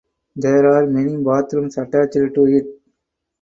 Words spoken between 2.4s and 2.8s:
it.